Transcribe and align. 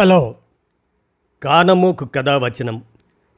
Hello. 0.00 0.36
కానమోకు 1.42 2.04
కథావచనం 2.04 2.84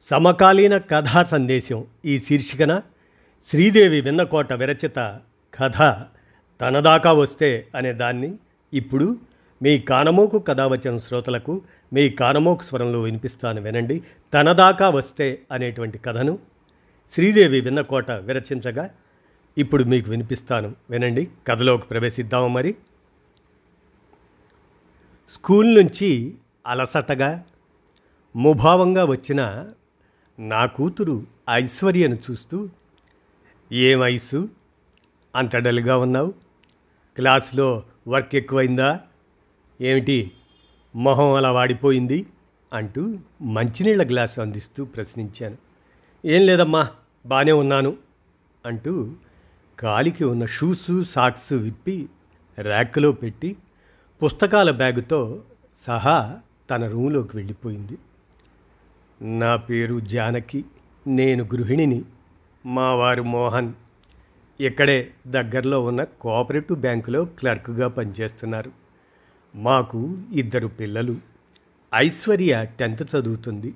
సమకాలీన 0.09 0.77
కథా 0.77 1.23
సందేశం 1.23 1.85
ఈ 2.05 2.19
శీర్షికన 2.19 2.81
శ్రీదేవి 3.49 4.01
విన్నకోట 4.01 4.53
విరచిత 4.53 5.19
కథ 5.59 6.05
తనదాకా 6.61 7.13
వస్తే 7.13 7.67
అనే 7.75 7.93
దాన్ని 7.93 8.33
ఇప్పుడు 8.73 9.17
మీ 9.63 9.79
కానమోకు 9.79 10.39
కథావచనం 10.39 10.99
శ్రోతలకు 10.99 11.61
మీ 11.93 12.09
కానమోకు 12.09 12.63
స్వరంలో 12.63 13.01
వినిపిస్తాను 13.01 13.61
వినండి. 13.61 14.03
తనదాకా 14.33 14.89
వస్తే 14.89 15.41
అనేటువంటి 15.51 15.97
కథను 15.97 16.39
శ్రీదేవి 17.15 17.61
విన్నకోట 17.61 18.11
విరచించగా 18.11 18.89
ఇప్పుడు 19.57 19.83
మీకు 19.83 20.09
వినిపిస్తాను 20.09 20.75
వినండి. 20.89 21.27
కథలోకి 21.47 21.87
ప్రవేశిద్దాము 21.87 22.47
మరి. 22.47 22.75
స్కూల్ 25.31 25.75
నుంచి 25.75 26.33
అలసటగా 26.65 27.43
ముభావంగా 28.35 29.05
వచ్చిన 29.05 29.69
నా 30.39 30.65
కూతురు 30.65 31.25
ఐశ్వర్యను 31.49 32.17
చూస్తూ 32.31 32.69
ఏం 33.71 34.03
ఐసు? 34.03 34.49
అంత 35.35 35.55
డల్గా 35.55 35.97
ఉన్నావు? 35.97 36.33
క్లాసులో 37.15 37.83
వర్క్ 38.07 38.35
ఎక్కువైందా? 38.35 39.01
ఏమిటి 39.81 40.31
మొహం 40.95 41.33
అలా 41.33 41.51
వాడిపోయింది? 41.51 42.25
అంటూ 42.73 43.17
మంచినీళ్ళ 43.41 44.07
గ్లాసు 44.07 44.41
అందిస్తూ 44.41 44.85
ప్రశ్నించాను. 44.85 45.57
ఏం 46.25 46.45
లేదమ్మా 46.45 46.87
బాగానే 47.25 47.51
ఉన్నాను 47.51 47.97
అంటూ 48.65 49.13
కాలికి 49.79 50.23
ఉన్న 50.23 50.45
షూసు 50.45 51.03
సాక్స్ 51.03 51.53
విప్పి 51.53 52.09
ర్యాక్లో 52.59 53.11
పెట్టి 53.11 53.57
పుస్తకాల 54.23 54.71
బ్యాగుతో 54.71 55.43
సహా 55.87 56.39
తన 56.75 56.87
రూంలోకి 56.87 57.37
వెళ్ళిపోయింది. 57.37 57.97
నా 59.39 59.55
పేరు 59.55 59.99
జానకి 59.99 60.65
నేను 61.07 61.43
గృహిణిని. 61.43 62.01
మా 62.65 62.93
వారు 62.93 63.23
మోహన్. 63.23 63.73
ఇక్కడే 64.59 65.11
దగ్గరలో 65.27 65.83
ఉన్న 65.83 66.03
కోఆపరేటివ్ 66.03 66.79
బ్యాంకులో 66.79 67.25
క్లర్క్గా 67.25 67.87
పనిచేస్తున్నారు. 67.87 68.71
మాకు 69.55 70.17
ఇద్దరు 70.31 70.67
పిల్లలు. 70.67 71.15
ఐశ్వర్య 71.95 72.67
టెన్త్ 72.79 73.15
చదువుతుంది. 73.15 73.73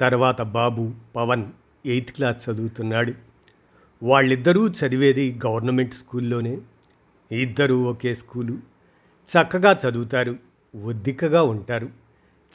తర్వాత 0.00 0.42
బాబు 0.42 0.92
పవన్ 1.16 1.44
ఎయిత్ 1.86 2.12
క్లాస్ 2.12 2.48
చదువుతున్నాడు. 2.48 3.12
వాళ్ళిద్దరూ 4.02 4.68
చదివేది 4.68 5.40
గవర్నమెంట్ 5.46 5.94
స్కూల్లోనే. 5.94 6.58
ఇద్దరూ 7.32 7.82
ఒకే 7.82 8.14
స్కూలు. 8.14 8.52
చక్కగా 9.28 9.80
చదువుతారు. 9.88 10.36
ఒద్దికగా 10.84 11.42
ఉంటారు. 11.42 12.07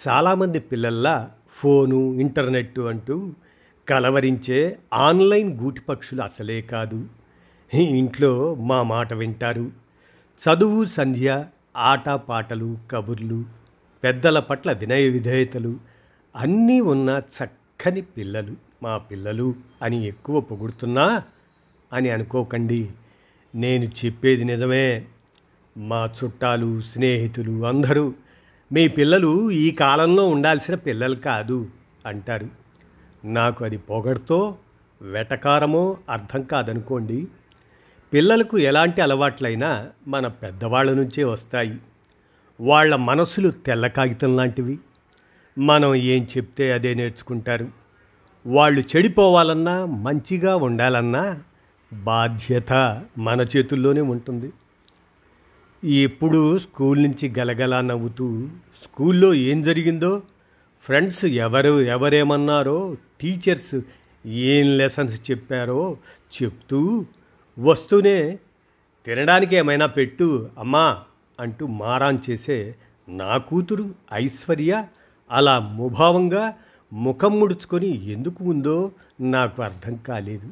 చాలామంది 0.08 0.60
పిల్లల్లా 0.60 1.32
ఫోను 1.50 2.14
ఇంటర్నెట్ 2.14 2.80
అంటూ 2.80 3.32
కలవరించే 3.90 4.78
ఆన్లైన్ 4.94 5.60
గూటిపక్షులు 5.60 6.22
అసలే 6.22 6.62
కాదు. 6.62 7.08
ఇంట్లో 7.74 8.56
మా 8.56 8.84
మాట 8.84 9.14
వింటారు. 9.14 9.72
చదువు 10.40 10.86
సంధ్య 10.86 11.46
ఆట 11.78 12.10
పాటలు 12.10 12.78
కబుర్లు 12.92 13.46
పెద్దల 14.04 14.40
పట్ల 14.40 14.72
వినయ 14.72 15.10
విధేయతలు 15.10 15.78
అన్నీ 16.36 16.80
ఉన్న 16.80 17.22
చక్కని 17.44 18.02
పిల్లలు. 18.02 18.54
మా 18.84 18.98
పిల్లలు 18.98 19.56
అని 19.82 20.08
ఎక్కువ 20.08 20.42
పొగుడుతున్నా 20.42 21.24
అని 21.94 22.10
అనుకోకండి. 22.10 22.90
నేను 23.56 23.86
చెప్పేది 23.86 24.44
నిజమే. 24.44 25.06
మా 25.78 26.10
చుట్టాలు 26.24 26.82
స్నేహితులు 26.82 27.66
అందరూ 27.66 28.14
మీ 28.74 28.88
పిల్లలు 28.88 29.52
ఈ 29.52 29.72
కాలంలో 29.72 30.28
ఉండాల్సిన 30.28 30.76
పిల్లలు 30.76 31.16
కాదు 31.16 31.68
అంటారు. 32.06 32.48
నాకు 33.26 33.66
అది 33.66 33.78
పొగడ్తో 33.78 34.58
వెటకారమో 35.02 35.98
అర్థం 36.10 36.42
కాదనుకోండి. 36.42 37.28
పిల్లలకు 38.14 38.58
ఎలాంటి 38.58 39.02
అలవాట్లైనా 39.02 39.90
మన 40.08 40.28
పెద్దవాళ్ళ 40.28 40.94
నుంచే 40.94 41.24
వస్తాయి. 41.24 41.78
వాళ్ళ 42.62 42.96
మనసులు 42.96 43.50
తెల్ల 43.50 43.88
కాగితం 43.88 44.36
లాంటివి. 44.36 44.80
మనం 45.60 45.96
ఏం 45.96 46.28
చెప్తే 46.38 46.74
అదే 46.74 46.94
నేర్చుకుంటారు. 46.94 47.68
వాళ్ళు 48.46 48.82
చెడిపోవాలన్నా 48.82 49.86
మంచిగా 49.86 50.56
ఉండాలన్నా 50.56 51.40
బాధ్యత 51.94 53.04
మన 53.18 53.42
చేతుల్లోనే 53.42 54.02
ఉంటుంది. 54.02 54.52
ఎప్పుడు 55.84 56.60
స్కూల్ 56.60 57.04
నుంచి 57.04 57.34
గలగలా 57.40 57.82
నవ్వుతూ 57.82 58.48
స్కూల్లో 58.84 59.34
ఏం 59.34 59.62
జరిగిందో 59.62 60.22
ఫ్రెండ్స్ 60.86 61.26
ఎవరు 61.26 61.82
ఎవరేమన్నారో 61.82 62.96
టీచర్స్ 63.22 63.76
ఏం 64.26 64.78
లెసన్స్ 64.78 65.32
చెప్పారో 65.32 65.98
చెప్తూ 66.42 67.06
వస్తూనే 67.60 68.40
తినడానికి 69.06 69.56
ఏమైనా 69.56 69.86
పెట్టు 69.86 70.50
అమ్మా 70.58 71.04
అంటూ 71.40 71.68
మారాన్ 71.68 72.18
చేసే 72.30 72.76
నా 73.10 73.38
కూతురు 73.38 73.96
ఐశ్వర్య 74.14 74.86
అలా 75.32 75.60
ముభావంగా 75.60 76.54
ముఖం 76.94 77.40
ముడుచుకొని 77.40 78.12
ఎందుకు 78.12 78.44
ఉందో 78.44 78.92
నాకు 79.22 79.62
అర్థం 79.62 79.96
కాలేదు. 79.96 80.48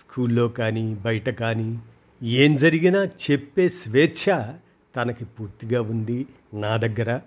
స్కూల్లో 0.00 0.48
కానీ 0.48 0.94
బయట 0.94 1.30
కానీ 1.30 1.78
ఏం 2.22 2.56
జరిగినా 2.56 3.04
చెప్పే 3.04 3.68
స్వేచ్ఛ 3.68 4.52
తనకి 4.96 5.24
పూర్తిగా 5.24 5.80
ఉంది 5.82 6.26
నా 6.54 6.76
దగ్గర. 6.76 7.20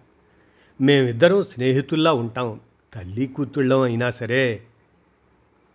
మేమిద్దరం 0.81 1.43
స్నేహితుల్లా 1.43 2.13
ఉంటాం. 2.13 2.59
తల్లి 2.93 3.27
కూతుళ్ళం 3.27 3.79
అయినా 3.79 4.11
సరే. 4.11 4.63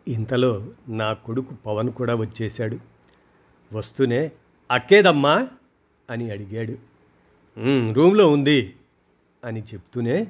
ఇంతలో 0.09 0.67
నా 0.89 1.13
కొడుకు 1.13 1.55
పవన్ 1.55 1.91
కూడా 1.91 2.15
వచ్చేశాడు. 2.15 2.79
వస్తూనే 3.73 4.31
అక్కేదమ్మా? 4.71 5.49
అని 6.11 6.31
అడిగాడు. 6.31 6.79
రూమ్లో 7.93 8.31
ఉంది. 8.31 8.77
అని 9.45 9.61
చెప్తూనే 9.61 10.25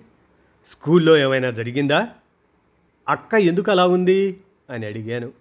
స్కూల్లో 0.71 1.17
ఏమైనా 1.17 1.51
జరిగిందా? 1.51 2.09
అక్క 3.09 3.35
ఎందుకు 3.35 3.71
అలా 3.71 3.87
ఉంది? 3.87 4.41
అని 4.71 4.87
అడిగాను. 4.87 5.33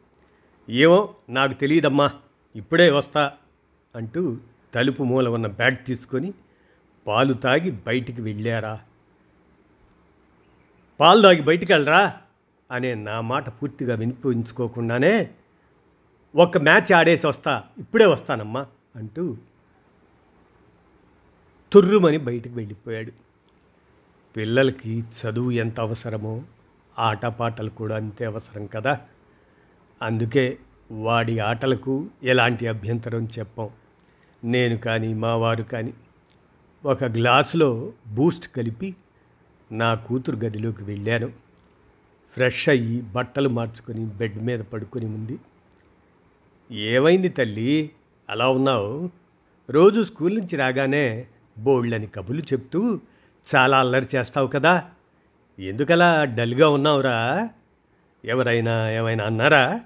ఏమో 0.69 1.15
నాకు 1.29 1.53
తెలియదమ్మా. 1.53 2.11
ఇప్పుడే 2.56 2.90
వస్తా 2.90 3.31
అంటూ 3.96 4.38
తలుపు 4.75 5.03
మూల 5.03 5.30
ఉన్న 5.30 5.47
బ్యాగ్ 5.47 5.86
తీసుకొని 5.86 6.34
పాలు 7.08 7.34
తాగి 7.34 7.72
బయటికి 7.72 8.22
వెళ్ళారా? 8.22 8.80
పాలు 11.00 11.22
తాగి 11.22 11.41
బయటికి 11.41 11.74
వెళ్ళరా? 11.74 12.18
అనే 12.72 12.94
నా 12.94 13.22
మాట 13.22 13.50
పూర్తిగా 13.50 13.96
వినిపించుకోకుండానే 13.96 15.31
ఒక 16.36 16.58
మ్యాచ్ 16.58 16.94
ఆడేసి 16.94 17.28
వస్తా 17.28 17.64
ఇప్పుడే 17.78 18.06
వస్తానమ్మా 18.06 18.66
అంటూ 18.96 19.38
తుర్రుమని 21.74 22.18
బయటికి 22.18 22.56
వెళ్ళిపోయాడు. 22.56 23.12
పిల్లలకి 24.38 25.03
చదువు 25.03 25.52
ఎంత 25.52 25.80
అవసరమో 25.80 26.44
ఆటపాటలు 27.00 27.70
కూడా 27.70 27.96
అంతే 27.96 28.25
అవసరం 28.25 28.66
కదా. 28.66 29.02
అందుకే 30.02 30.58
వాడి 30.91 31.39
ఆటలకు 31.39 32.09
ఎలాంటి 32.23 32.67
అభ్యంతరం 32.67 33.27
చెప్పం. 33.39 33.69
నేను 34.44 34.77
కానీ 34.77 35.13
మా 35.13 35.35
వారు 35.35 35.63
కానీ 35.63 35.94
ఒక 36.85 37.03
గ్లాసులో 37.03 37.94
బూస్ట్ 38.07 38.47
కలిపి 38.47 38.95
నా 39.72 39.95
కూతురు 39.95 40.35
గదిలోకి 40.35 40.83
వెళ్ళాను. 40.83 41.27
ఫ్రెష్ 42.33 42.69
అయ్యి 42.69 43.01
బట్టలు 43.01 43.49
మార్చుకొని 43.49 44.05
బెడ్ 44.05 44.38
మీద 44.38 44.59
పడుకొని 44.59 45.05
ఉంది. 45.05 45.39
ఏమైంది 46.72 47.29
తల్లి? 47.29 47.91
అలా 48.29 48.49
ఉన్నావు? 48.49 49.09
రోజు 49.69 50.03
స్కూల్ 50.03 50.35
నుంచి 50.35 50.55
రాగానే 50.55 51.27
బోళ్ళని 51.57 52.07
కబుర్లు 52.07 52.41
చెప్తూ 52.41 52.99
చాలా 53.55 53.79
అల్లరి 53.79 54.07
చేస్తావు 54.16 54.47
కదా. 54.47 54.90
ఎందుకలా 55.59 56.25
డల్గా 56.25 56.69
ఉన్నావురా? 56.69 57.49
ఎవరైనా 58.25 58.91
ఏమైనా 58.91 59.23
అన్నారా? 59.25 59.81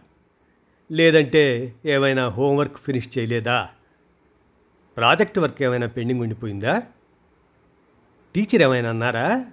లేదంటే 0.91 1.75
ఏమైనా 1.85 2.27
హోంవర్క్ 2.27 2.77
ఫినిష్ 2.77 3.17
చేయలేదా? 3.17 3.69
ప్రాజెక్ట్ 4.97 5.39
వర్క్ 5.39 5.63
ఏమైనా 5.63 5.87
పెండింగ్ 5.87 6.21
ఉండిపోయిందా? 6.21 6.83
టీచర్ 8.35 8.61
ఏమైనా 8.61 8.89
అన్నారా? 8.89 9.45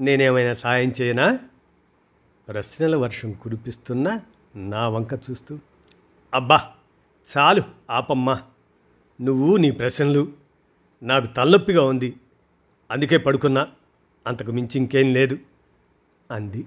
నేనేమైనా 0.00 0.54
సాయం 0.54 0.92
చేయనా? 1.00 1.38
ప్రశ్నల 2.48 2.96
వర్షం 2.96 3.32
కురిపిస్తున్న 3.32 4.20
నా 4.56 4.88
వంక 4.88 5.14
చూస్తూ 5.30 5.58
అబ్బా 6.34 6.70
చాలు 7.38 7.62
ఆపమ్మా. 7.90 8.42
నువ్వు 9.20 9.56
నీ 9.56 9.70
ప్రశ్నలు 9.70 10.32
నాకు 11.02 11.26
తలనొప్పిగా 11.26 11.82
ఉంది. 11.82 12.16
అందుకే 12.90 13.16
పడుకున్నా. 13.16 13.68
అంతకు 14.26 14.50
మించి 14.50 14.78
ఇంకేం 14.78 15.12
లేదు. 15.12 15.38
అంది. 16.30 16.66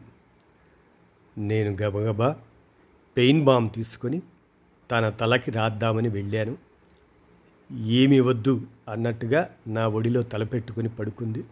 నేను 1.38 1.78
గబగబా 1.82 2.36
పెయిన్ 3.18 3.44
బామ్ 3.44 3.70
తీసుకొని 3.70 4.22
తన 4.92 5.10
తలకి 5.10 5.52
రాద్దామని 5.52 6.10
వెళ్ళాను. 6.10 6.58
ఏమి 7.86 8.20
వద్దు 8.20 8.62
అన్నట్టుగా 8.90 9.50
నా 9.68 9.88
ఒడిలో 9.88 10.24
తలపెట్టుకుని 10.24 10.90
పడుకుంది. 10.90 11.44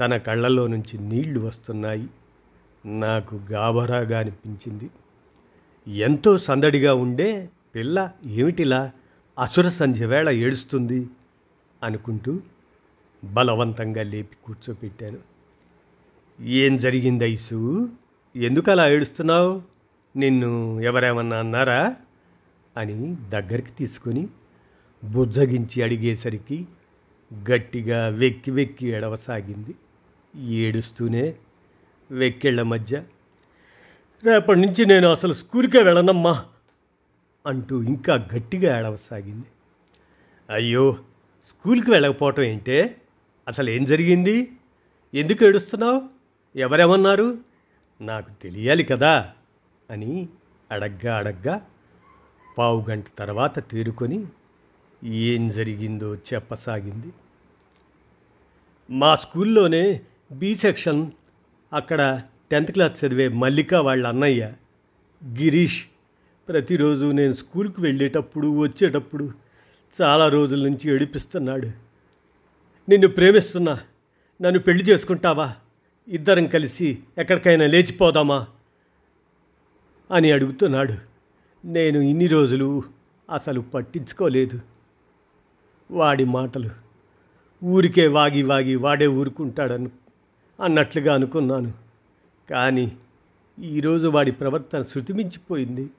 తన 0.00 0.16
కళ్ళల్లో 0.16 0.66
నుంచి 0.66 0.98
నీళ్ళు 0.98 1.40
వస్తున్నాయి. 1.40 2.08
నాకు 2.86 3.40
గాబరాగా 3.52 4.18
అనిపించింది. 4.18 4.90
ఎంతో 6.00 6.38
సందడిగా 6.38 6.94
ఉండే 6.94 7.50
పిల్ల 7.74 8.10
ఏమిటిలా 8.26 8.92
అసుర 9.38 9.68
సంధ్య 9.68 10.06
వేళ 10.06 10.30
ఏడుస్తుంది 10.30 11.08
అనుకుంటూ 11.82 12.40
బలవంతంగా 13.24 14.02
లేపి 14.02 14.36
కూర్చోపెట్టాను. 14.44 15.18
ఏం 16.42 16.76
జరిగింది 16.76 17.24
ఐసు 17.24 17.88
ఎందుకు 18.36 18.70
అలా 18.70 18.88
ఏడుస్తున్నావు? 18.88 19.71
నిన్ను 20.16 20.80
ఎవరేమన్నా 20.80 21.38
అన్నారా? 21.38 21.96
అని 22.76 23.16
దగ్గరికి 23.28 23.70
తీసుకొని 23.70 24.28
బుజ్జగించి 25.04 25.82
అడిగేసరికి 25.82 26.66
గట్టిగా 27.50 28.08
వెక్కి 28.08 28.50
వెక్కి 28.50 28.86
ఎడవసాగింది 28.86 29.74
ఏడుస్తూనే 30.54 31.34
వెక్కిళ్ళ 32.10 32.62
మధ్య 32.62 33.02
రేపటి 34.24 34.60
నుంచి 34.60 34.86
నేను 34.86 35.08
అసలు 35.08 35.34
స్కూల్కే 35.34 35.82
వెళ్ళనమ్మా 35.82 36.44
అంటూ 37.46 37.82
ఇంకా 37.82 38.28
గట్టిగా 38.36 38.78
ఏడవసాగింది. 38.78 39.46
అయ్యో 40.50 40.96
స్కూల్కి 41.48 41.90
వెళ్ళకపోవటం 41.90 42.42
ఏంటే? 42.42 42.96
అసలు 43.48 43.70
ఏం 43.70 43.84
జరిగింది? 43.84 44.52
ఎందుకు 45.14 45.44
ఏడుస్తున్నావు? 45.44 46.02
ఎవరేమన్నారు? 46.56 47.38
నాకు 48.00 48.42
తెలియాలి 48.42 48.84
కదా 48.84 49.32
అని 49.92 50.28
అడగ్గా 50.70 51.16
అడగ్గా 51.16 51.66
పావు 52.58 52.86
గంట 52.90 53.04
తర్వాత 53.18 53.70
తేరుకొని 53.70 54.26
ఏం 55.04 55.48
జరిగిందో 55.48 56.16
చెప్పసాగింది. 56.16 57.12
మా 58.90 59.16
స్కూల్లోనే 59.16 60.00
బి 60.32 60.54
సెక్షన్ 60.54 61.10
అక్కడ 61.72 62.22
టెన్త్ 62.50 62.72
క్లాస్ 62.72 63.04
చదివే 63.04 63.28
మల్లిక 63.28 63.74
వాళ్ళ 63.74 64.06
అన్నయ్య 64.06 64.52
గిరీష్ 65.24 65.84
ప్రతిరోజు 66.48 67.04
నేను 67.04 67.32
స్కూల్కి 67.32 67.80
వెళ్ళేటప్పుడు 67.80 68.58
వచ్చేటప్పుడు 68.58 69.32
చాలా 70.02 70.28
రోజుల 70.28 70.64
నుంచి 70.64 70.94
ఏడిపిస్తున్నాడు. 70.94 71.66
నిన్ను 72.88 73.08
ప్రేమిస్తున్నా 73.08 73.80
నన్ను 74.42 74.60
పెళ్ళి 74.60 74.84
చేసుకుంటావా? 74.84 75.54
ఇద్దరం 76.08 76.46
కలిసి 76.46 76.98
ఎక్కడికైనా 77.18 77.66
లేచిపోదామా? 77.66 78.46
అని 80.10 80.32
అడుగుతున్నాడు. 80.32 80.94
నేను 81.64 81.98
ఇన్ని 81.98 82.26
రోజులు 82.26 82.82
అసలు 83.30 83.60
పట్టించుకోలేదు. 83.60 84.60
వాడి 85.90 86.24
మాటలు 86.24 86.70
ఊరికే 87.64 88.06
వాగి 88.06 88.42
వాగి 88.42 88.76
వాడే 88.76 89.06
ఊరుకుంటాడను 89.06 89.90
అన్నట్లుగా 90.62 91.14
అనుకున్నాను. 91.14 91.72
కానీ 92.50 92.92
ఈరోజు 93.62 94.08
వాడి 94.08 94.32
ప్రవర్తన 94.32 94.82
శృతిమించిపోయింది. 94.82 95.90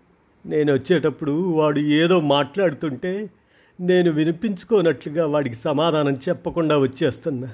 నేను 0.45 0.73
వచ్చేటప్పుడు 0.73 1.31
వాడు 1.31 1.79
ఏదో 1.79 2.21
మాట్లాడుతుంటే 2.21 3.29
నేను 3.79 4.11
వినిపించుకోనట్లుగా 4.11 5.25
వాడికి 5.25 5.55
సమాధానం 5.55 6.13
చెప్పకుండా 6.13 6.77
వచ్చేస్తున్నా. 6.77 7.49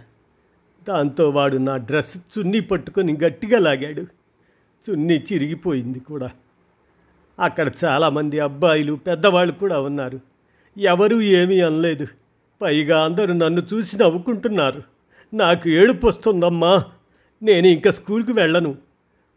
దాంతో 0.88 1.30
వాడు 1.30 1.57
నా 1.57 1.78
డ్రెస్ 1.78 2.18
చున్నీ 2.18 2.60
పట్టుకొని 2.60 3.18
గట్టిగా 3.24 3.60
లాగాడు. 3.60 4.06
చున్నీ 4.90 5.26
చిరిగిపోయింది 5.34 6.00
కూడా. 6.00 6.30
అక్కడ 7.40 7.72
చాలామంది 7.86 8.40
అబ్బాయిలు 8.40 8.94
పెద్దవాళ్ళు 8.94 9.54
కూడా 9.54 9.80
ఉన్నారు. 9.80 10.20
ఎవరూ 10.78 11.22
ఏమీ 11.22 11.60
అనలేదు. 11.60 12.08
పైగా 12.62 13.04
అందరూ 13.04 13.34
నన్ను 13.34 13.64
చూసి 13.74 13.98
నవ్వుకుంటున్నారు. 13.98 14.84
నాకు 15.34 15.70
ఏడుపు 15.70 16.08
వస్తుందమ్మా. 16.08 16.84
నేను 17.44 17.68
ఇంకా 17.68 17.92
స్కూల్కి 17.92 18.31
వెళ్ళను. 18.31 18.76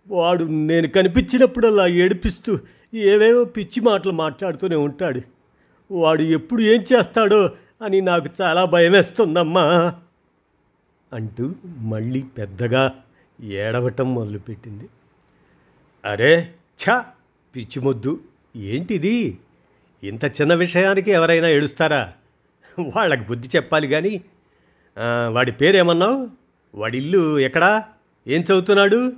వాడు 0.09 0.45
నేను 0.45 0.89
కనిపించినప్పుడల్లా 0.89 1.87
ఏడిపిస్తూ 1.87 2.59
ఏవేవో 2.95 3.45
పిచ్చి 3.45 3.81
మాటలు 3.81 4.13
మాట్లాడుతూనే 4.13 4.77
ఉంటాడు. 4.77 5.21
వాడు 5.91 6.23
ఎప్పుడు 6.23 6.63
ఏం 6.63 6.85
చేస్తాడో 6.93 7.51
అని 7.83 8.01
నాకు 8.01 8.29
చాలా 8.43 8.65
భయమేస్తుందమ్మా. 8.65 9.95
అంటూ 11.13 11.55
మళ్ళీ 11.79 12.23
పెద్దగా 12.23 12.93
ఏడవటం 13.43 14.15
మొదలుపెట్టింది. 14.15 14.89
అరే 16.05 16.55
ఛా 16.83 17.05
పిచ్చిమొద్దు. 17.57 18.21
ఏంటిది? 18.57 19.39
ఇంత 20.03 20.25
చిన్న 20.25 20.55
విషయానికి 20.55 21.11
ఎవరైనా 21.11 21.49
ఏడుస్తారా? 21.49 22.13
వాళ్ళకి 22.97 23.25
బుద్ధి 23.29 23.49
చెప్పాలి 23.57 23.89
కానీ 23.89 24.25
వాడి 25.29 25.53
పేరేమన్నావు? 25.53 26.29
వాడి 26.75 26.99
ఇల్లు 26.99 27.39
ఎక్కడా? 27.39 27.85
ఏం 28.27 28.41
చదువుతున్నాడు? 28.41 29.13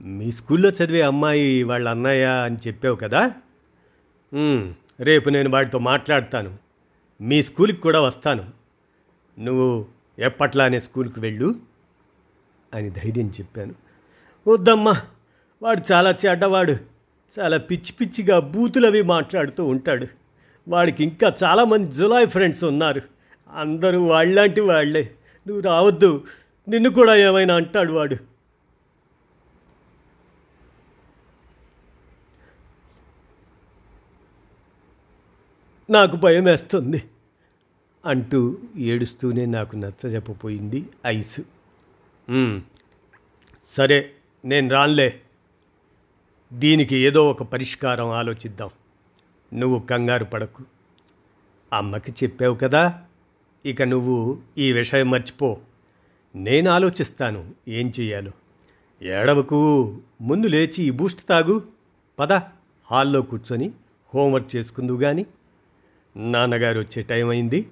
మీ 0.00 0.32
స్కూల్లో 0.32 0.68
చదివే 0.68 1.00
అమ్మాయి 1.02 1.62
వాళ్ళ 1.62 1.88
అన్నయ్య 1.88 2.24
అని 2.26 2.56
చెప్పావు 2.66 2.96
కదా? 2.96 3.32
రేపు 5.00 5.28
నేను 5.30 5.50
వాడితో 5.50 5.78
మాట్లాడతాను. 5.78 6.56
మీ 7.20 7.42
స్కూల్కి 7.42 7.80
కూడా 7.80 8.00
వస్తాను. 8.00 8.44
నువ్వు 9.38 9.86
ఎప్పట్లానే 10.18 10.80
స్కూల్కి 10.80 11.20
వెళ్ళు 11.20 11.54
అని 12.74 12.90
ధైర్యం 12.90 13.28
చెప్పాను. 13.28 13.74
వద్దమ్మా. 14.48 15.02
వాడు 15.62 15.92
చాలా 15.92 16.16
చెడ్డవాడు. 16.26 16.76
చాలా 17.38 17.56
పిచ్చి 17.56 17.92
పిచ్చిగా 17.92 18.38
బూతులవి 18.38 19.02
మాట్లాడుతూ 19.02 19.64
ఉంటాడు. 19.64 20.06
వాడికి 20.68 21.04
ఇంకా 21.04 21.34
చాలామంది 21.44 21.92
జులాయ్ 21.92 22.26
ఫ్రెండ్స్ 22.26 22.64
ఉన్నారు. 22.64 23.02
అందరూ 23.54 24.04
వాళ్ళలాంటి 24.04 24.60
వాళ్ళే. 24.60 25.10
నువ్వు 25.46 25.62
రావద్దు. 25.62 26.24
నిన్ను 26.68 26.90
కూడా 26.90 27.16
ఏమైనా 27.16 27.54
అంటాడు 27.54 27.92
వాడు. 27.92 28.16
నాకు 35.90 36.16
భయం 36.16 36.44
వేస్తుంది 36.44 37.02
అంటూ 38.06 38.58
ఏడుస్తూనే 38.76 39.46
నాకు 39.46 39.76
నచ్చజెప్పపోయింది 39.76 40.88
ఐస్. 41.06 41.40
సరే 43.76 44.10
నేను 44.44 44.70
రాన్లే. 44.70 45.21
దీనికి 46.52 46.96
ఏదో 46.96 47.30
ఒక 47.30 47.42
పరిష్కారం 47.42 48.08
ఆలోచిద్దాం. 48.10 48.70
నువ్వు 49.54 49.78
కంగారు 49.78 50.24
పడకు. 50.24 50.64
అమ్మకి 51.72 52.12
చెప్పావు 52.12 52.54
కదా 52.54 53.00
ఇక 53.66 53.82
నువ్వు 53.82 54.38
ఈ 54.58 54.72
విషయం 54.72 55.10
మర్చిపో. 55.10 55.58
నేను 56.36 56.70
ఆలోచిస్తాను 56.70 57.54
ఏం 57.68 57.92
చెయ్యాలో. 58.00 58.30
ఏడవకు 59.02 59.98
ముందు 60.20 60.46
లేచి 60.46 60.82
ఈ 60.82 60.90
బూస్ట్ 60.90 61.28
తాగు. 61.28 61.62
పద 62.18 62.32
హాల్లో 62.90 63.22
కూర్చొని 63.22 63.72
హోంవర్క్ 64.14 64.56
చేసుకుందువు 64.56 64.98
కానీ 64.98 65.26
నాన్నగారు 66.16 66.80
వచ్చే 66.80 67.02
టైం 67.02 67.28
అయింది. 67.28 67.68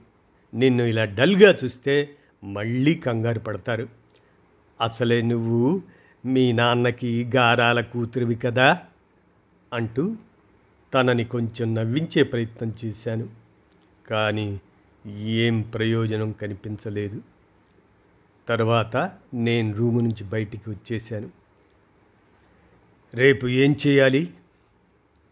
నిన్ను 0.55 0.83
ఇలా 0.83 1.05
డల్గా 1.05 1.59
చూస్తే 1.65 2.11
మళ్ళీ 2.45 2.95
కంగారు 2.95 3.39
పడతారు. 3.39 3.89
అసలే 4.81 5.23
నువ్వు 5.23 5.83
మీ 6.27 6.53
నాన్నకి 6.53 7.31
గారాల 7.37 7.81
కూతురివి 7.81 8.35
కదా 8.35 8.79
అంటూ 9.73 10.17
తనని 10.95 11.25
కొంచెం 11.25 11.75
నవ్వించే 11.75 12.23
ప్రయత్నం 12.23 12.75
చేశాను. 12.85 13.29
కానీ 14.11 14.61
ఏం 15.17 15.63
ప్రయోజనం 15.63 16.33
కనిపించలేదు. 16.33 17.23
తర్వాత 18.49 18.97
నేను 19.35 19.77
రూము 19.77 20.01
నుంచి 20.01 20.25
బయటికి 20.25 20.71
వచ్చేశాను. 20.71 21.31
రేపు 23.15 23.47
ఏం 23.47 23.77
చేయాలి? 23.87 24.35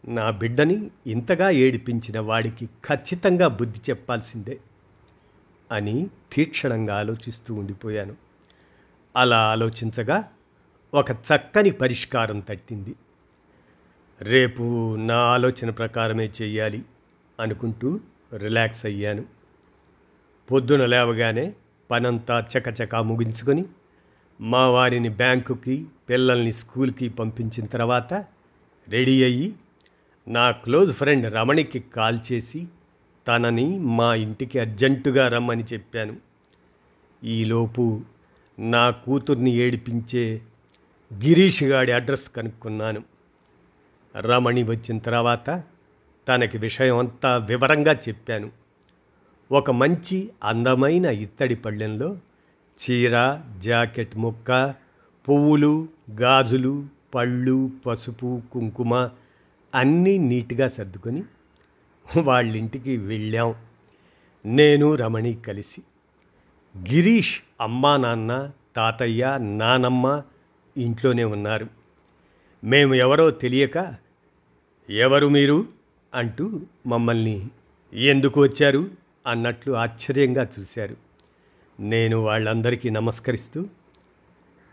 నా 0.09 0.31
బిడ్డని 0.31 0.91
ఇంతగా 1.07 1.51
ఏడిపించిన 1.51 2.21
వాడికి 2.21 2.67
ఖచ్చితంగా 2.67 3.49
బుద్ధి 3.49 3.81
చెప్పాల్సిందే 3.91 4.59
అని 5.73 6.11
తీక్షణంగా 6.33 6.99
ఆలోచిస్తూ 6.99 7.55
ఉండిపోయాను. 7.55 8.17
అలా 9.17 9.39
ఆలోచించగా 9.39 10.33
ఒక 10.95 11.11
చక్కని 11.11 11.71
పరిష్కారం 11.71 12.41
తట్టింది. 12.41 12.95
రేపు 14.21 14.97
నా 14.97 15.17
ఆలోచన 15.17 15.71
ప్రకారమే 15.71 16.31
చెయ్యాలి 16.43 16.83
అనుకుంటూ 17.41 18.01
రిలాక్స్ 18.37 18.87
అయ్యాను. 18.87 19.25
పొద్దున 20.51 20.87
లేవగానే 20.87 21.55
పనంతా 21.91 22.47
చకచకా 22.53 23.03
ముగించుకొని 23.03 23.65
మా 24.41 24.69
వారిని 24.69 25.09
బ్యాంకుకి 25.09 25.87
పిల్లల్ని 26.09 26.53
స్కూల్కి 26.53 27.09
పంపించిన 27.09 27.67
తర్వాత 27.67 28.15
రెడీ 28.89 29.25
అయ్యి 29.25 29.55
నా 30.29 30.51
క్లోజ్ 30.51 30.93
ఫ్రెండ్ 30.93 31.35
రమణికి 31.35 31.81
కాల్ 31.81 32.19
చేసి 32.33 32.67
తనని 33.29 33.79
మా 33.79 34.15
ఇంటికి 34.15 34.59
అర్జెంటుగా 34.59 35.29
రమ్మని 35.29 35.65
చెప్పాను. 35.65 36.17
ఈలోపు 37.25 38.01
నా 38.59 38.91
కూతుర్ని 38.91 39.51
ఏడిపించే 39.51 40.43
గిరీష్ 41.13 41.63
గాడి 41.63 41.93
అడ్రస్ 41.93 42.31
కనుక్కున్నాను. 42.31 43.03
రమణి 44.17 44.63
వచ్చిన 44.63 44.99
తర్వాత 44.99 45.63
తనకి 46.29 46.59
విషయం 46.59 46.99
అంతా 46.99 47.37
వివరంగా 47.37 47.93
చెప్పాను. 47.93 48.51
ఒక 49.53 49.71
మంచి 49.71 50.31
అందమైన 50.45 51.05
ఇత్తడి 51.05 51.55
పళ్ళెంలో 51.55 52.17
చీర 52.79 53.41
జాకెట్ 53.59 54.17
ముక్క 54.17 54.75
పువ్వులు 55.29 55.89
గాజులు 56.21 56.87
పళ్ళు 57.15 57.71
పసుపు 57.87 58.43
కుంకుమ 58.53 59.11
అన్నీ 59.75 60.19
నీట్గా 60.19 60.69
సర్దుకొని 60.69 61.23
వాళ్ళింటికి 62.21 62.97
వెళ్ళాం. 62.97 63.55
నేను 64.47 64.95
రమణి 64.95 65.35
కలిసి. 65.35 65.83
గిరీష్ 66.79 67.41
అమ్మా 67.61 67.97
నాన్న 67.97 68.51
తాతయ్య 68.77 69.39
నానమ్మ 69.41 70.23
ఇంట్లోనే 70.79 71.25
ఉన్నారు. 71.25 71.67
మేము 72.65 72.95
ఎవరో 72.95 73.31
తెలియక 73.31 73.95
ఎవరు 74.91 75.27
మీరు? 75.29 75.67
అంటూ 76.15 76.61
మమ్మల్ని 76.87 77.49
ఎందుకు 77.93 78.41
వచ్చారు? 78.41 78.91
అన్నట్లు 79.27 79.73
ఆశ్చర్యంగా 79.73 80.49
చూశారు. 80.61 80.97
నేను 81.81 82.19
వాళ్ళందరికీ 82.19 82.91
నమస్కరిస్తూ 82.91 83.67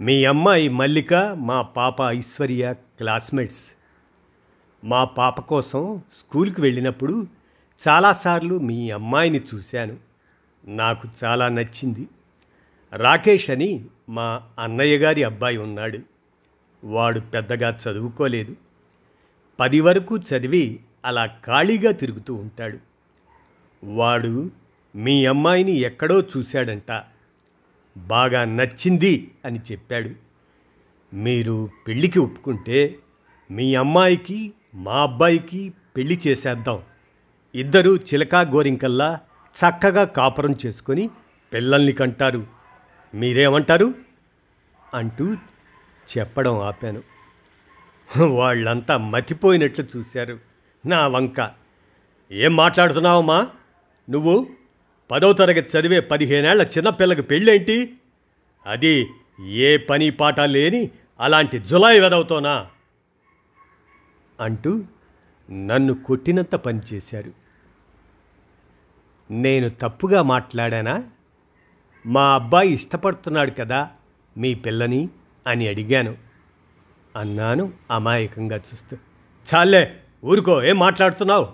మీ 0.01 0.25
అమ్మాయి 0.25 0.69
మల్లిక 0.69 1.13
మా 1.13 1.61
పాప 1.61 2.01
ఐశ్వర్య 2.01 2.75
క్లాస్మేట్స్. 2.97 3.65
మా 4.83 5.03
పాప 5.03 5.39
కోసం 5.39 6.01
స్కూల్కి 6.19 6.61
వెళ్ళినప్పుడు 6.61 7.27
చాలాసార్లు 7.87 8.59
మీ 8.59 8.89
అమ్మాయిని 8.89 9.41
చూశాను. 9.55 9.97
నాకు 10.67 11.07
చాలా 11.23 11.49
నచ్చింది. 11.49 12.07
రాకేష్ 12.95 13.49
అని 13.49 13.85
మా 14.09 14.41
అన్నయ్య 14.59 14.97
గారి 14.97 15.23
అబ్బాయి 15.23 15.57
ఉన్నాడు. 15.57 15.99
వాడు 16.83 17.19
పెద్దగా 17.19 17.77
చదువుకోలేదు. 17.87 18.55
పది 19.59 19.79
వరకు 19.79 20.17
చదివి 20.17 20.79
అలా 21.05 21.25
ఖాళీగా 21.25 21.91
తిరుగుతూ 21.91 22.33
ఉంటాడు. 22.33 22.79
వాడు 23.83 24.51
మీ 24.95 25.25
అమ్మాయిని 25.25 25.71
ఎక్కడో 25.71 26.21
చూశాడంట. 26.21 27.03
బాగా 27.97 28.45
నచ్చింది 28.45 29.31
అని 29.45 29.59
చెప్పాడు. 29.71 30.09
మీరు 31.15 31.69
పెళ్ళికి 31.87 32.19
ఒప్పుకుంటే 32.19 32.95
మీ 33.51 33.75
అమ్మాయికి 33.75 34.53
మా 34.73 35.03
అబ్బాయికి 35.03 35.73
పెళ్ళి 35.97 36.21
చేసేద్దాం. 36.27 36.81
ఇద్దరూ 37.55 37.95
చిలకా 37.95 38.41
గోరింకల్లా 38.41 39.19
చక్కగా 39.55 40.03
కాపురం 40.03 40.55
చేసుకొని 40.65 41.09
పిల్లల్ని 41.53 41.91
కంటారు. 41.91 42.45
మీరేమంటారు? 43.15 43.93
అంటూ 44.93 45.33
చెప్పడం 46.17 46.59
ఆపాను. 46.59 47.03
వాళ్ళంతా 48.23 48.97
మతిపోయినట్లు 48.97 49.85
చూశారు 49.97 50.39
నా 50.85 51.07
వంక. 51.07 51.51
ఏం 52.31 52.55
మాట్లాడుతున్నావమ్మా? 52.55 53.47
నువ్వు 54.09 54.47
పదో 55.11 55.33
తరగతి 55.33 55.77
చదివే 55.77 55.99
పదిహేనేళ్ళ 55.99 56.61
చిన్నపిల్లకి 56.61 57.21
పెళ్ళేంటి? 57.21 57.97
అది 58.65 59.07
ఏ 59.49 59.77
పని 59.77 60.09
పాట 60.09 60.39
లేని 60.39 60.91
అలాంటి 61.19 61.59
జులాయి 61.59 61.99
వెదవుతోనా? 61.99 62.67
అంటూ 64.39 64.83
నన్ను 65.51 66.03
కొట్టినంత 66.03 66.55
పనిచేశారు 66.55 67.31
నేను 69.31 69.69
తప్పుగా 69.69 70.21
మాట్లాడానా? 70.21 71.03
మా 72.05 72.35
అబ్బాయి 72.35 72.73
ఇష్టపడుతున్నాడు 72.73 73.51
కదా 73.51 73.89
మీ 74.37 74.53
పిల్లని 74.53 75.09
అని 75.47 75.67
అడిగాను. 75.67 76.15
అన్నాను 77.15 77.73
అమాయకంగా 77.91 78.55
చూస్తూ. 78.55 78.97
చాలే 79.55 79.99
ఊరుకో 80.25 80.63
ఏం 80.63 80.79
మాట్లాడుతున్నావు? 80.79 81.47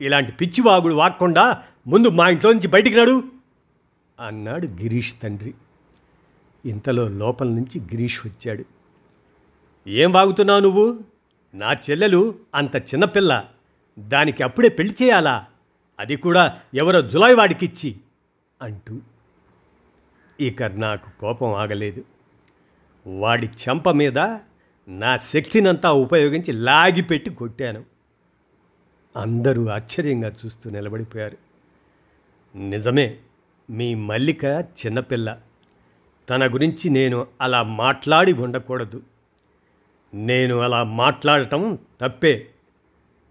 ఇలాంటి 0.00 0.32
పిచ్చి 0.32 0.60
వాగుడు 0.60 0.94
వాక్కుండా 0.94 1.62
ముందు 1.86 2.08
మా 2.08 2.28
ఇంట్లో 2.28 2.52
నుంచి 2.52 2.68
బయటికి 2.68 2.96
రాడు 2.96 3.24
అన్నాడు 4.26 4.66
గిరీష్ 4.66 5.14
తండ్రి. 5.22 5.54
ఇంతలో 6.66 7.08
లోపల 7.08 7.46
నుంచి 7.46 7.80
గిరీష్ 7.80 8.26
వచ్చాడు. 8.26 8.64
ఏం 9.88 10.12
వాగుతున్నావు 10.12 10.60
నువ్వు? 10.60 11.00
నా 11.54 11.72
చెల్లెలు 11.72 12.34
అంత 12.54 12.76
చిన్నపిల్ల. 12.76 13.44
దానికి 13.98 14.42
అప్పుడే 14.42 14.68
పెళ్ళి 14.68 14.94
చేయాలా? 15.02 15.46
అది 16.00 16.16
కూడా 16.16 16.60
ఎవరో 16.74 17.02
జులాయి 17.02 17.34
వాడికిచ్చి 17.34 17.96
అంటూ 18.62 19.00
ఇక 20.40 20.62
నాకు 20.62 21.20
కోపం 21.20 21.52
ఆగలేదు. 21.52 22.04
వాడి 23.06 23.46
చెంప 23.46 23.90
మీద 23.90 24.18
నా 24.88 25.16
శక్తినంతా 25.16 25.92
ఉపయోగించి 25.92 26.52
లాగిపెట్టి 26.52 27.30
కొట్టాను. 27.30 27.84
అందరూ 29.16 29.66
ఆశ్చర్యంగా 29.66 30.32
చూస్తూ 30.46 30.70
నిలబడిపోయారు. 30.70 31.36
నిజమే 32.58 33.18
మీ 33.70 33.94
మల్లిక 33.94 34.44
చిన్నపిల్ల. 34.44 35.40
తన 36.30 36.54
గురించి 36.54 36.90
నేను 36.90 37.26
అలా 37.40 37.62
మాట్లాడి 37.62 38.32
ఉండకూడదు. 38.32 39.02
నేను 40.14 40.58
అలా 40.58 40.82
మాట్లాడటం 40.82 41.78
తప్పే. 42.00 42.48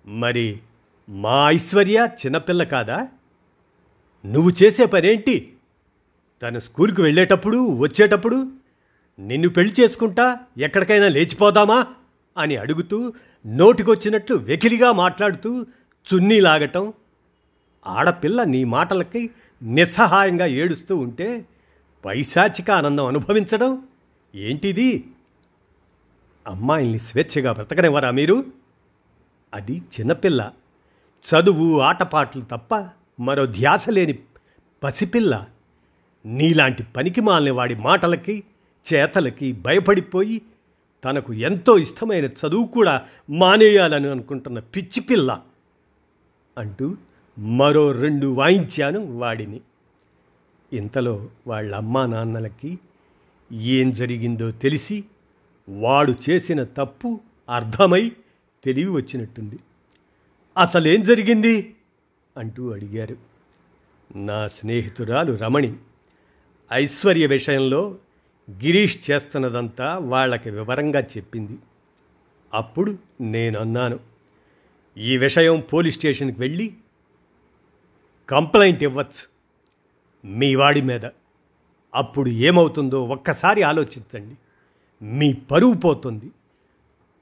మరి 0.05 0.59
మా 1.09 1.51
ఐశ్వర్య 1.51 2.09
చిన్నపిల్ల 2.25 2.63
కాదా? 2.63 3.07
నువ్వు 4.25 4.51
చేసే 4.63 4.85
పనేంటి? 4.85 5.56
తను 6.41 6.59
స్కూల్కి 6.59 7.01
వెళ్ళేటప్పుడు 7.01 7.77
వచ్చేటప్పుడు 7.77 8.51
నిన్ను 9.19 9.49
పెళ్ళి 9.49 9.73
చేసుకుంటా 9.81 10.39
ఎక్కడికైనా 10.57 11.07
లేచిపోదామా? 11.07 11.87
అని 12.37 12.55
అడుగుతూ 12.55 13.13
నోటికొచ్చినట్లు 13.45 14.35
వెకిలిగా 14.35 14.91
మాట్లాడుతూ 14.91 15.65
చున్నీ 16.13 16.39
లాగటం 16.39 16.93
ఆడపిల్ల 17.87 18.43
నీ 18.43 18.63
మాటలకి 18.63 19.29
నిస్సహాయంగా 19.63 20.45
ఏడుస్తూ 20.45 20.97
ఉంటే 20.97 21.45
పైశాచిక 22.05 22.71
ఆనందం 22.71 23.05
అనుభవించడం? 23.05 23.87
ఏంటిది? 24.35 25.07
అమ్మాయిల్ని 26.47 26.99
స్వేచ్ఛగా 26.99 27.51
బ్రతకనివ్వరా 27.51 28.11
మీరు? 28.11 28.45
అది 29.53 29.81
చిన్నపిల్ల. 29.99 30.51
చదువు 31.29 31.79
ఆటపాటలు 31.79 32.41
తప్ప 32.41 32.89
మరో 33.19 33.45
ధ్యాస 33.45 33.89
లేని 33.89 34.19
పసిపిల్ల. 34.83 35.45
నీలాంటి 36.27 36.83
పనికిమాలని 36.83 37.51
వాడి 37.51 37.75
మాటలకి 37.75 38.43
చేతలకి 38.93 39.51
భయపడిపోయి 39.51 40.41
తనకు 41.05 41.33
ఎంతో 41.33 41.77
ఇష్టమైన 41.77 42.25
చదువు 42.25 42.67
కూడా 42.67 43.01
మానేయాలని 43.29 44.09
అనుకుంటున్న 44.09 44.59
పిచ్చి 44.59 44.99
పిల్ల 44.99 45.41
అంటూ 46.57 46.95
మరో 47.39 47.91
రెండు 47.91 48.27
వాయించాను 48.27 49.17
వాడిని. 49.17 49.61
ఇంతలో 50.73 51.29
వాళ్ళ 51.47 51.75
అమ్మా 51.75 52.05
నాన్నలకి 52.05 52.79
ఏం 53.53 53.91
జరిగిందో 53.91 54.51
తెలిసి 54.51 55.03
వాడు 55.69 56.15
చేసిన 56.29 56.63
తప్పు 56.63 57.19
అర్థమై 57.49 58.11
తెలివి 58.63 58.91
వచ్చినట్టుంది. 58.91 59.59
అసలేం 60.57 61.01
జరిగింది? 61.01 61.75
అంటూ 62.37 62.73
అడిగారు. 62.73 63.15
నా 64.15 64.47
స్నేహితురాలు 64.47 65.33
రమణి. 65.33 65.75
ఐశ్వర్య 66.73 67.25
విషయంలో 67.25 67.95
గిరీష్ 68.51 69.11
చేస్తున్నదంతా 69.11 69.97
వాళ్ళకి 69.97 70.49
వివరంగా 70.49 70.99
చెప్పింది. 70.99 71.57
అప్పుడు 72.53 72.97
నేను 73.21 73.59
అన్నాను 73.59 73.99
ఈ 74.97 75.17
విషయం 75.17 75.63
పోలీస్ 75.73 75.97
స్టేషన్కి 75.97 76.41
వెళ్ళి 76.41 76.73
కంప్లైంట్ 78.29 78.83
ఇవ్వచ్చు 78.83 79.37
మీ 80.27 80.55
వాడి 80.55 80.81
మీద. 80.81 81.05
అప్పుడు 81.95 82.29
ఏమవుతుందో 82.29 83.03
ఒక్కసారి 83.03 83.61
ఆలోచించండి. 83.61 84.35
మీ 85.05 85.33
పరువు 85.33 85.73
పోతుంది. 85.73 86.31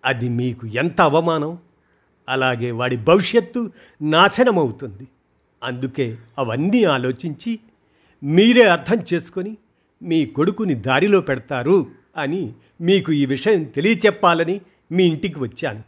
అది 0.06 0.30
మీకు 0.30 0.68
ఎంత 0.68 1.02
అవమానం? 1.02 1.58
అలాగే 2.30 2.72
వాడి 2.72 2.98
భవిష్యత్తు 2.98 3.72
నాశనమవుతుంది. 4.02 5.08
అందుకే 5.64 6.18
అవన్నీ 6.38 6.84
ఆలోచించి 6.84 7.60
మీరే 8.25 8.63
అర్థం 8.67 9.03
చేసుకొని 9.13 9.58
మీ 10.03 10.25
కొడుకుని 10.25 10.75
దారిలో 10.75 11.22
పెడతారు 11.22 11.88
అని 12.17 12.53
మీకు 12.82 13.12
ఈ 13.12 13.25
విషయం 13.25 13.63
తెలియచెప్పాలని 13.63 14.62
మీ 14.91 15.03
ఇంటికి 15.03 15.39
వచ్చాను 15.39 15.84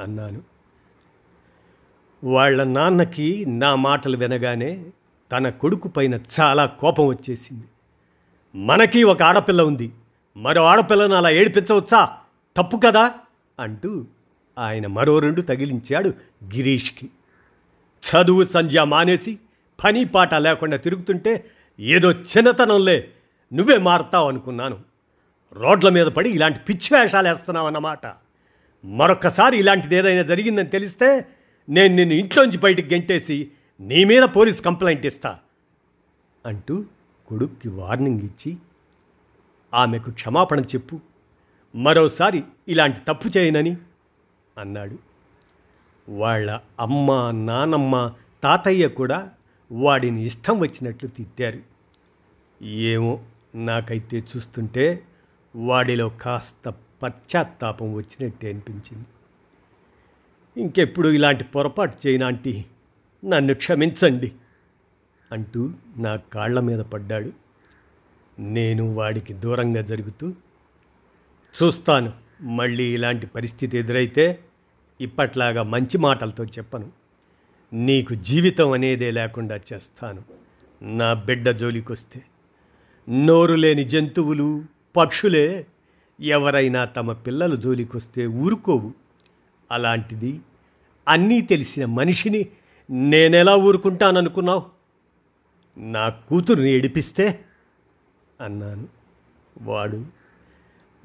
అన్నాను. 0.00 0.42
వాళ్ళ 2.24 2.64
నాన్నకి 2.64 3.44
నా 3.48 3.74
మాటలు 3.74 4.16
వినగానే 4.16 4.84
తన 5.32 5.48
కొడుకు 5.48 5.88
పైన 5.88 6.20
చాలా 6.40 6.66
కోపం 6.66 7.06
వచ్చేసింది. 7.06 7.64
మనకి 8.54 9.04
ఒక 9.04 9.22
ఆడపిల్ల 9.22 9.62
ఉంది 9.62 9.92
మరో 10.36 10.62
ఆడపిల్లను 10.62 11.14
అలా 11.14 11.30
ఏడిపించవచ్చా? 11.30 12.18
తప్పు 12.56 12.76
కదా 12.76 13.14
అంటూ 13.60 14.06
ఆయన 14.58 14.86
మరో 14.86 15.18
రెండు 15.18 15.40
తగిలించాడు 15.40 16.08
గిరీష్కి. 16.54 17.10
చదువు 18.02 18.44
సంధ్య 18.44 18.84
మానేసి 18.84 19.38
పని 19.84 20.04
పాట 20.04 20.34
లేకుండా 20.34 20.76
తిరుగుతుంటే 20.76 21.50
ఏదో 21.80 22.12
చిన్నతనంలే 22.12 23.10
నువ్వే 23.52 23.76
మారుతావు 23.78 24.28
అనుకున్నాను. 24.28 24.78
రోడ్ల 25.52 25.88
మీద 25.88 26.06
పడి 26.06 26.30
ఇలాంటి 26.30 26.58
పిచ్చి 26.58 26.98
వేషాలు 26.98 27.28
వేస్తున్నావు 27.28 27.66
అన్నమాట 27.66 28.06
మరొక్కసారి 28.84 29.56
ఇలాంటిది 29.58 29.96
ఏదైనా 29.96 30.22
జరిగిందని 30.22 30.66
తెలిస్తే 30.66 31.24
నేను 31.68 31.94
నిన్ను 31.94 32.14
ఇంట్లోంచి 32.14 32.58
బయటికి 32.58 32.94
గెంటేసి 32.94 33.50
నీ 33.80 34.04
మీద 34.04 34.22
పోలీస్ 34.22 34.64
కంప్లైంట్ 34.64 35.06
ఇస్తా 35.06 35.38
అంటూ 36.46 36.84
కొడుక్కి 37.26 37.68
వార్నింగ్ 37.68 38.20
ఇచ్చి 38.20 38.56
ఆమెకు 39.74 40.10
క్షమాపణ 40.10 40.60
చెప్పు. 40.60 41.00
మరోసారి 41.76 42.42
ఇలాంటి 42.68 43.00
తప్పు 43.08 43.38
చేయనని 43.38 43.76
అన్నాడు. 44.58 44.98
వాళ్ళ 46.08 46.60
అమ్మ 46.80 47.30
నానమ్మ 47.30 48.12
తాతయ్య 48.42 48.88
కూడా 48.88 49.30
వాడిని 49.72 50.26
ఇష్టం 50.26 50.58
వచ్చినట్లు 50.58 51.08
తిట్టారు. 51.08 51.58
ఏమో 52.62 53.24
నాకైతే 53.54 54.18
చూస్తుంటే 54.18 55.04
వాడిలో 55.56 56.08
కాస్త 56.08 56.68
పశ్చాత్తాపం 57.02 57.94
వచ్చినట్టే 57.94 58.50
అనిపించింది. 58.50 59.06
ఇంకెప్పుడు 60.60 61.08
ఇలాంటి 61.08 61.44
పొరపాటు 61.44 62.08
చేయనాంటి 62.08 62.64
నన్ను 63.24 63.54
క్షమించండి 63.54 64.32
అంటూ 65.32 65.70
నా 65.96 66.16
కాళ్ళ 66.16 66.60
మీద 66.60 66.80
పడ్డాడు. 66.80 67.32
నేను 68.38 68.94
వాడికి 68.94 69.32
దూరంగా 69.32 69.82
జరుగుతూ 69.82 70.34
చూస్తాను 71.62 72.12
మళ్ళీ 72.42 72.84
ఇలాంటి 72.94 73.26
పరిస్థితి 73.26 73.78
ఎదురైతే 73.78 74.44
ఇప్పట్లాగా 75.00 75.62
మంచి 75.62 75.98
మాటలతో 75.98 76.44
చెప్పను. 76.44 76.97
నీకు 77.72 78.14
జీవితం 78.14 78.70
అనేదే 78.70 79.10
లేకుండా 79.10 79.60
చేస్తాను. 79.72 80.22
నా 80.82 81.14
బిడ్డ 81.14 81.50
జోలికొస్తే 81.50 82.22
నోరు 83.08 83.54
లేని 83.54 83.84
జంతువులు 83.84 84.64
పక్షులే 84.96 85.66
ఎవరైనా 86.20 86.84
తమ 86.84 87.12
పిల్లల 87.12 87.54
జోలికొస్తే 87.54 88.26
ఊరుకోవు. 88.26 88.92
అలాంటిది 89.72 90.40
అన్నీ 91.08 91.40
తెలిసిన 91.40 91.84
మనిషిని 91.84 92.48
నేనెలా 92.90 93.56
ఊరుకుంటాననుకున్నావు? 93.56 94.62
నా 95.78 96.08
కూతుర్ని 96.08 96.70
ఏడిపిస్తే? 96.70 97.44
అన్నాను. 98.40 98.88
వాడు 99.60 100.06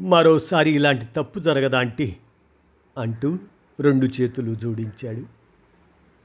మరోసారి 0.02 0.72
ఇలాంటి 0.72 1.06
తప్పు 1.16 1.40
జరగదాంటి 1.40 2.18
అంటూ 2.98 3.38
రెండు 3.80 4.06
చేతులు 4.06 4.56
జోడించాడు. 4.56 5.43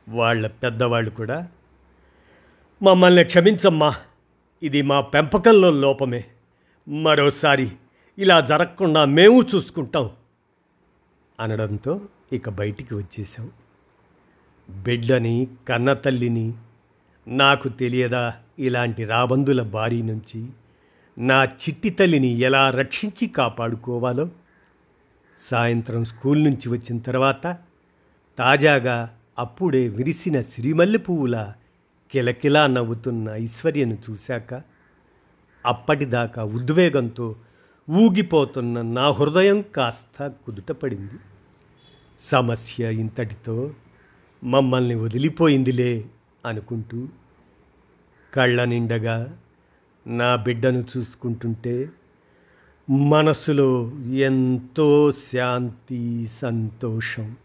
వాళ్ళ 0.09 0.47
పెద్దవాళ్ళు 0.47 1.11
కూడా 1.11 1.49
మమ్మల్ని 2.83 3.25
క్షమించమ్మా 3.25 3.95
ఇది 4.63 4.83
మా 4.83 5.01
పెంపకంలో 5.01 5.71
లోపమే. 5.71 6.25
మరోసారి 6.89 7.73
ఇలా 8.19 8.41
జరగకుండా 8.41 9.05
మేము 9.05 9.45
చూసుకుంటాం. 9.55 10.11
అనడంతో 11.41 12.01
ఇక 12.33 12.49
బయటికి 12.49 12.95
వచ్చేసాం 12.95 13.51
బిడ్డని 14.71 15.47
కన్న 15.69 15.93
తల్లిని 15.93 16.55
నాకు 17.29 17.69
తెలియదా 17.69 18.35
ఇలాంటి 18.59 19.05
రాబందుల 19.05 19.63
బారి 19.63 20.03
నుంచి 20.03 20.47
నా 21.19 21.45
చిట్టి 21.45 21.91
తల్లిని 21.91 22.27
ఎలా 22.27 22.71
రక్షించి 22.71 23.27
కాపాడుకోవాలో? 23.27 24.29
సాయంత్రం 25.51 26.05
స్కూల్ 26.05 26.45
నుంచి 26.45 26.69
వచ్చిన 26.69 26.99
తర్వాత 26.99 27.57
తాజాగా 28.39 29.15
అప్పుడే 29.39 29.89
విరిసిన 29.89 30.41
సిరిమల్లె 30.41 30.99
పువ్వుల 30.99 31.53
కిలకిలా 32.13 32.67
నవ్వుతున్న 32.67 33.29
ఐశ్వర్యను 33.29 33.99
చూశాక 34.11 34.63
అప్పటిదాకా 35.67 36.45
ఉద్వేగంతో 36.45 37.37
ఊగిపోతున్న 37.91 38.83
నా 38.83 39.11
హృదయం 39.11 39.63
కాస్త 39.63 40.27
కుదుటపడింది. 40.27 41.19
సమస్య 42.21 42.95
ఇంతటితో 42.95 43.75
మమ్మల్ని 44.45 44.95
వదిలిపోయిందిలే 44.95 46.05
అనుకుంటూ 46.47 47.09
కళ్ళ 48.35 48.65
నిండగా 48.65 49.39
నా 50.07 50.37
బిడ్డను 50.37 50.85
చూసుకుంటుంటే 50.97 51.91
మనసులో 52.91 53.93
ఎంతో 54.15 55.13
శాంతి 55.13 56.29
సంతోషం 56.43 57.37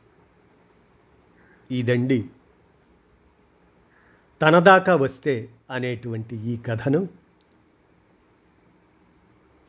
ఇదండి 1.72 2.26
తనదాకా 4.42 4.96
వస్తే 4.96 5.50
అనేటువంటి 5.70 6.36
ఈ 6.36 6.58
కథను 6.58 7.08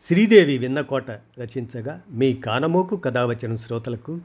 శ్రీదేవి 0.08 0.58
విన్నకోట 0.58 1.10
రచించగా 1.10 2.02
మీ 2.10 2.34
కానమోకు 2.34 2.96
కథావచనం 2.96 3.56
శ్రోతలకు 3.56 4.20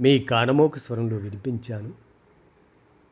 మీ 0.00 0.18
కానమోకు 0.18 0.78
స్వరంలో 0.78 1.16
వినిపించాను. 1.16 1.92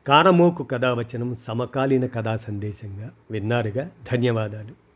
కానమోకు 0.07 0.63
కథావచనం 0.63 1.35
సమకాలీన 1.35 2.05
కథా 2.05 2.37
సందేశంగా 2.37 3.09
విన్నారుగా. 3.31 3.91
ధన్యవాదాలు. 4.11 4.90